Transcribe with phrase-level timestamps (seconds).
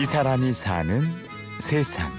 [0.00, 1.00] 이 사람이 사는
[1.60, 2.10] 세상.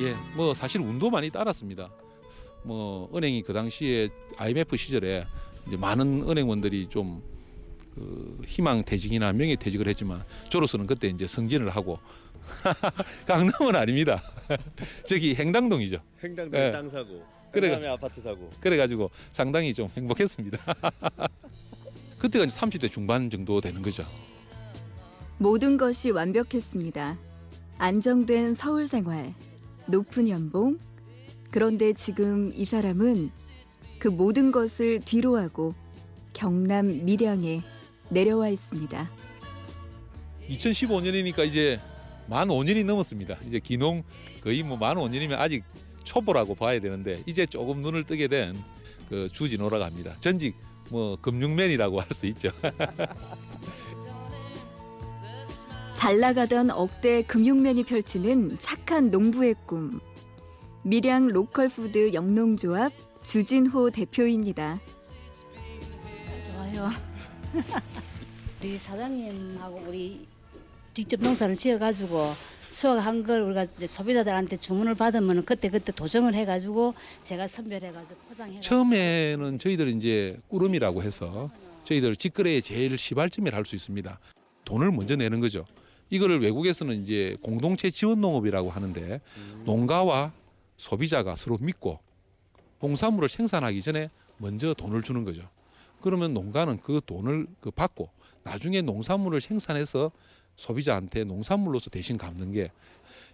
[0.00, 1.90] 예, 뭐 사실 운도 많이 따랐습니다.
[2.62, 5.24] 뭐 은행이 그 당시에 IMF 시절에
[5.66, 7.30] 이제 많은 은행원들이 좀
[7.94, 10.18] 그 희망 퇴직이나 명예 퇴직을 했지만
[10.48, 11.98] 저로서는 그때 이제 승진을 하고
[13.26, 14.22] 강남은 아닙니다.
[15.06, 16.00] 저기 행당동이죠.
[16.22, 16.70] 횡당동 예.
[16.70, 17.22] 땅 사고
[17.52, 17.68] 그래.
[17.68, 20.58] 그다음에 아파트 사고 그래가지고 상당히 좀 행복했습니다.
[22.18, 24.04] 그때가 이제 30대 중반 정도 되는 거죠.
[25.38, 27.18] 모든 것이 완벽했습니다.
[27.78, 29.34] 안정된 서울 생활,
[29.86, 30.78] 높은 연봉.
[31.50, 33.30] 그런데 지금 이 사람은
[33.98, 35.74] 그 모든 것을 뒤로하고
[36.34, 37.62] 경남 밀양에
[38.10, 39.10] 내려와 있습니다.
[40.48, 41.80] 2015년이니까 이제
[42.28, 43.38] 만 5년이 넘었습니다.
[43.46, 44.04] 이제 기농
[44.42, 45.64] 거의 뭐 만 5년이면 아직
[46.04, 48.54] 초보라고 봐야 되는데 이제 조금 눈을 뜨게 된
[49.10, 50.14] 그 주진호라고 합니다.
[50.20, 50.54] 전직
[50.88, 52.48] 뭐 금융맨이라고 할 수 있죠.
[55.94, 60.00] 잘 나가던 억대 금융맨이 펼치는 착한 농부의 꿈.
[60.84, 62.92] 밀양 로컬푸드 영농조합
[63.24, 64.80] 주진호 대표입니다.
[66.52, 66.90] 좋아요.
[68.62, 70.26] 우리 사장님하고 우리
[70.94, 72.34] 직접 농사를 지어가지고
[72.70, 78.60] 수확한 걸 우리가 이제 소비자들한테 주문을 받으면 그때 그때 도정을 해가지고 제가 선별해가지고 포장해.
[78.60, 81.50] 처음에는 저희들 이제 꾸름이라고 해서
[81.84, 84.18] 저희들 직거래의 제일 시발점이라 할 수 있습니다.
[84.64, 85.66] 돈을 먼저 내는 거죠.
[86.10, 89.20] 이거를 외국에서는 이제 공동체 지원 농업이라고 하는데
[89.64, 90.32] 농가와
[90.76, 91.98] 소비자가 서로 믿고
[92.80, 95.42] 농산물을 생산하기 전에 먼저 돈을 주는 거죠.
[96.00, 98.08] 그러면 농가는 그 돈을 그 받고
[98.42, 100.10] 나중에 농산물을 생산해서
[100.60, 102.70] 소비자한테 농산물로서 대신 갚는 게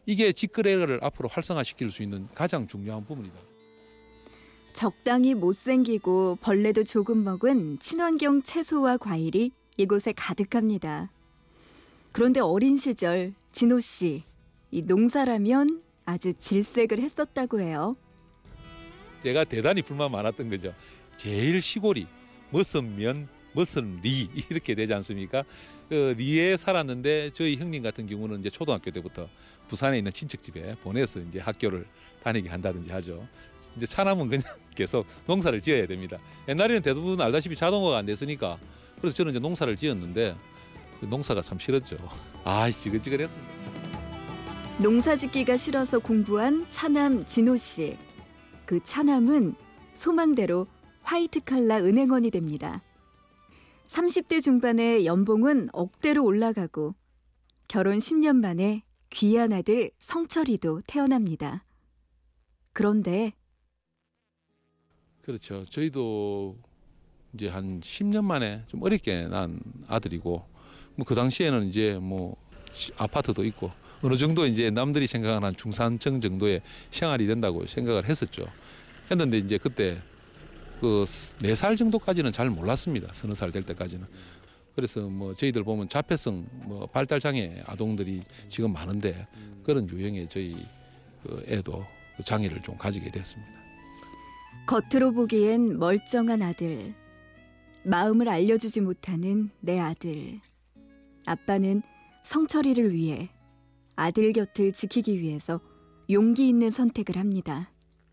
[0.06, 3.34] 이게 직거래를 앞으로 활성화시킬 수 있는 가장 중요한 부분이다.
[4.72, 11.10] 적당히 못생기고 벌레도 조금 먹은 친환경 채소와 과일이 이곳에 가득합니다.
[12.12, 14.22] 그런데 어린 시절 진호 씨,
[14.70, 17.96] 이 농사라면 아주 질색을 했었다고 해요.
[19.22, 20.72] 제가 대단히 불만 많았던 거죠.
[21.16, 22.06] 제일 시골이
[22.50, 25.42] 머슴 면, 머슴 리 이렇게 되지 않습니까?
[25.88, 29.28] 그 리에 살았는데 저희 형님 같은 경우는 이제 초등학교 때부터
[29.68, 31.86] 부산에 있는 친척 집에 보내서 이제 학교를
[32.22, 33.26] 다니게 한다든지 하죠.
[33.76, 34.42] 이제 차남은 그냥
[34.76, 36.18] 계속 농사를 지어야 됩니다.
[36.48, 38.58] 옛날에는 대부분 알다시피 자동화가 안 됐으니까
[39.00, 40.36] 그래서 저는 이제 농사를 지었는데
[41.00, 41.96] 그 농사가 참 싫었죠.
[42.44, 43.66] 아, 지긋지긋했습니다.
[44.78, 47.96] 농사 짓기가 싫어서 공부한 차남 진호 씨.
[48.66, 49.54] 그 차남은
[49.94, 50.66] 소망대로
[51.02, 52.82] 화이트 칼라 은행원이 됩니다.
[53.86, 56.94] 30대 중반의 연봉은 억대로 올라가고
[57.68, 61.64] 결혼 10년 만에 귀한 아들 성철이도 태어납니다.
[62.72, 63.32] 그런데
[65.22, 65.64] 그렇죠.
[65.66, 66.56] 저희도
[67.34, 70.44] 이제 한 10년 만에 좀 어렵게 난 아들이고
[70.96, 72.36] 뭐 그 당시에는 이제 뭐
[72.72, 73.70] 시- 아파트도 있고
[74.02, 78.46] 어느 정도 이제 남들이 생각하는 중산층 정도의 생활이 된다고 생각을 했었죠.
[79.10, 80.00] 했는데 이제 그때
[80.80, 81.04] 그
[81.42, 83.12] 네 살 정도까지는 잘 몰랐습니다.
[83.12, 84.06] 서너 살 될 때까지는.
[84.74, 89.26] 그래서 뭐 저희들 보면 자폐성 뭐 발달 장애 아동들이 지금 많은데
[89.64, 90.54] 그런 유형의 저희
[91.22, 91.82] 그 애도
[92.16, 93.50] 그 장애를 좀 가지게 됐습니다.
[94.66, 96.94] 겉으로 보기엔 멀쩡한 아들.
[97.84, 100.40] 마음을 알려주지 못하는 내 아들.
[101.24, 101.82] 아빠는
[102.24, 103.30] 성철이를 위해
[103.94, 105.60] 아들 곁을 지키기 위해서
[106.10, 107.70] 용기 있는 선택을 합니다.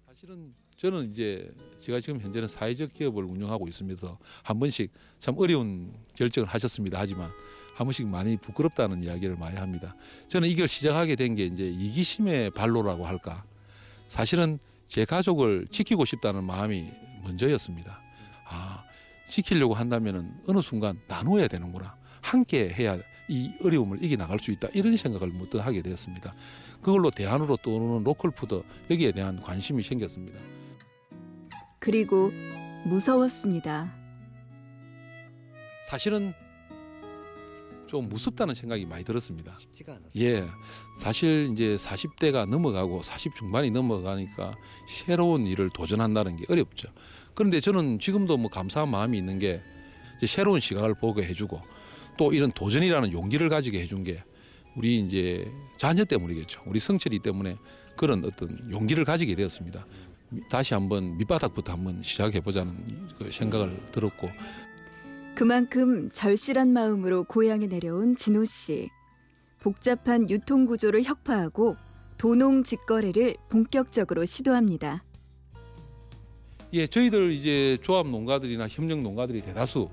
[0.08, 1.50] 사실은 저는 이제
[1.80, 7.00] 제가 지금 현재는 사회적 기업을 운영하고 있으면서 한 번씩 참 어려운 결정을 하셨습니다.
[7.00, 7.30] 하지만
[7.74, 9.96] 한 번씩 많이 부끄럽다는 이야기를 많이 합니다.
[10.28, 13.46] 저는 이걸 시작하게 된 게 이제 이기심의 발로라고 할까.
[14.10, 16.86] 사실은 제 가족을 지키고 싶다는 마음이
[17.24, 18.02] 먼저였습니다.
[18.46, 18.84] 아,
[19.30, 21.96] 지키려고 한다면은 어느 순간 나누어야 되는구나.
[22.22, 22.98] 함께 해야
[23.30, 24.68] 이 어려움을 이겨 나갈 수 있다.
[24.74, 26.36] 이런 생각을 문득 하게 되었습니다.
[26.82, 28.62] 그걸로 대안으로 떠오르는 로컬 푸드
[28.92, 30.38] 여기에 대한 관심이 생겼습니다.
[31.84, 32.32] 그리고
[32.86, 33.94] 무서웠습니다.
[35.90, 36.34] 사실은
[37.88, 39.58] 좀 무섭다는 생각이 많이 들었습니다.
[39.60, 40.12] 쉽지가 않았어요.
[40.16, 40.48] 예,
[40.98, 44.56] 사실 이제 40대가 넘어가고 40 중반이 넘어가니까
[44.88, 46.88] 새로운 일을 도전한다는 게 어렵죠.
[47.34, 49.62] 그런데 저는 지금도 뭐 감사한 마음이 있는 게
[50.16, 51.60] 이제 새로운 시각을 보게 해주고
[52.18, 54.24] 또 이런 도전이라는 용기를 가지게 해준 게
[54.78, 56.62] 우리 이제 자녀 때문이겠죠.
[56.66, 57.58] 우리 성철이 때문에
[57.98, 59.86] 그런 어떤 용기를 가지게 되었습니다.
[60.34, 62.74] 미- 다시 한번 밑바닥부터 한번 시작해 보자는
[63.18, 64.30] 그 생각을 들었고
[65.36, 68.90] 그만큼 절실한 마음으로 고향에 내려온 진호 씨.
[69.62, 71.76] 복잡한 유통 구조를 혁파하고
[72.18, 75.04] 도농 직거래를 본격적으로 시도합니다.
[76.74, 79.90] 예, 저희들 이제 조합 농가들이나 협력 농가들이 대다수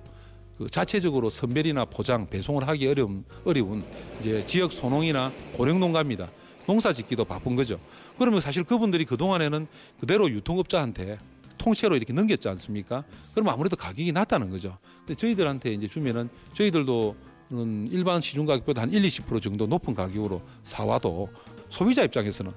[0.59, 3.83] 그 자체적으로 선별이나 포장, 배송을 하기 어려운 어려운
[4.21, 6.31] 이제 지역 소농이나 고령 농가입니다.
[6.67, 7.81] 농사 짓기도 바쁜 거죠.
[8.19, 9.67] 그러면 사실 그분들이 그 동안에는
[9.99, 11.19] 그대로 유통업자한테
[11.59, 13.05] 통째로 이렇게 넘겼지 않습니까?
[13.33, 14.79] 그러면 아무래도 가격이 낮다는 거죠.
[15.01, 17.17] 근데 저희들한테 이제 주면은 저희들도
[17.53, 21.29] 음, 일반 시중 가격보다 한 1, 20% 정도 높은 가격으로 사와도
[21.69, 22.53] 소비자 입장에서는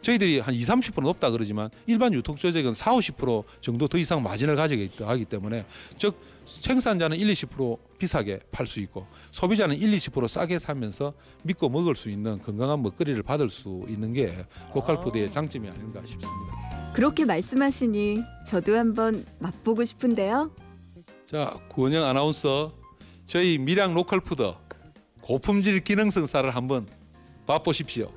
[0.00, 5.24] 저희들이 한 2, 30% 높다 그러지만 일반 유통조직은 4, 50% 정도 더 이상 마진을 가져가기
[5.24, 5.64] 때문에
[5.98, 6.16] 즉
[6.46, 11.12] 생산자는 1, 20% 비싸게 팔 수 있고 소비자는 1, 20% 싸게 사면서
[11.44, 16.92] 믿고 먹을 수 있는 건강한 먹거리를 받을 수 있는 게 로컬 푸드의 장점이 아닌가 싶습니다.
[16.94, 20.50] 그렇게 말씀하시니 저도 한번 맛보고 싶은데요.
[21.26, 22.72] 자, 구은영 아나운서
[23.26, 24.54] 저희 밀양 로컬 푸드
[25.20, 26.86] 고품질 기능성 쌀을 한번
[27.46, 28.10] 맛보십시오.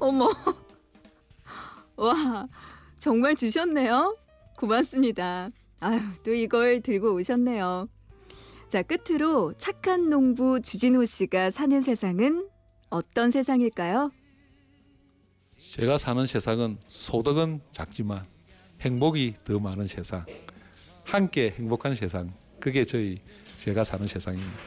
[0.00, 0.28] 어머.
[1.96, 2.48] 와,
[2.98, 4.16] 정말 주셨네요.
[4.56, 5.50] 고맙습니다.
[5.80, 7.88] 아유, 또 이걸 들고 오셨네요.
[8.68, 12.48] 자, 끝으로 착한 농부 주진호 씨가 사는 세상은
[12.90, 14.10] 어떤 세상일까요?
[15.72, 18.26] 제가 사는 세상은 소득은 작지만
[18.80, 20.24] 행복이 더 많은 세상.
[21.04, 22.32] 함께 행복한 세상.
[22.60, 23.20] 그게 저희
[23.56, 24.58] 제가 사는 세상입니다.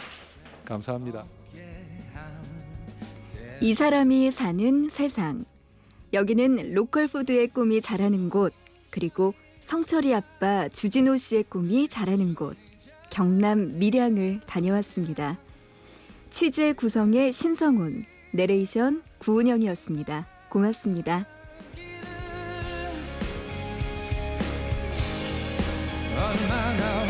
[0.66, 1.26] 감사합니다.
[3.64, 5.46] 이 사람이 사는 세상.
[6.14, 8.54] 여기는 로컬 푸드의 꿈이 자라는 곳,
[8.90, 12.58] 그리고 성철이 아빠 주진호 씨의 꿈이 자라는 곳,
[13.12, 15.38] 경남 밀양을 다녀왔습니다.
[16.32, 20.28] 취재 구성의 신성훈, 내레이션 구은영이었습니다.
[20.50, 21.28] 고맙습니다.
[26.18, 27.01] 얼마나